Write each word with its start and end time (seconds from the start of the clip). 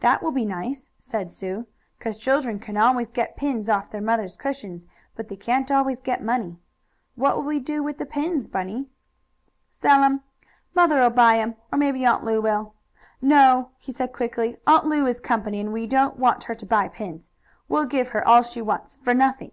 "That 0.00 0.20
will 0.20 0.32
be 0.32 0.44
nice," 0.44 0.90
said 0.98 1.30
Sue, 1.30 1.68
"'cause 2.00 2.18
children 2.18 2.58
can 2.58 2.76
always 2.76 3.08
get 3.12 3.36
pins 3.36 3.68
off 3.68 3.92
their 3.92 4.02
mothers' 4.02 4.36
cushions, 4.36 4.88
but 5.14 5.28
they 5.28 5.36
can't 5.36 5.70
always 5.70 6.00
get 6.00 6.24
money. 6.24 6.58
What 7.14 7.36
will 7.36 7.44
we 7.44 7.60
do 7.60 7.80
with 7.80 7.98
the 7.98 8.04
pins, 8.04 8.48
Bunny?" 8.48 8.88
"Sell 9.68 10.02
'em. 10.02 10.24
Mother 10.74 10.96
will 11.00 11.10
buy 11.10 11.38
'em, 11.38 11.54
or 11.70 11.78
maybe 11.78 12.04
Aunt 12.04 12.24
Lu 12.24 12.40
will. 12.42 12.74
No," 13.22 13.70
he 13.78 13.92
said 13.92 14.12
quickly, 14.12 14.56
"Aunt 14.66 14.86
Lu 14.86 15.06
is 15.06 15.20
company, 15.20 15.60
and 15.60 15.72
we 15.72 15.86
don't 15.86 16.18
want 16.18 16.42
her 16.42 16.54
to 16.56 16.66
buy 16.66 16.88
pins. 16.88 17.30
We'll 17.68 17.84
give 17.86 18.08
her 18.08 18.26
all 18.26 18.42
she 18.42 18.60
wants 18.60 18.96
for 18.96 19.14
nothing." 19.14 19.52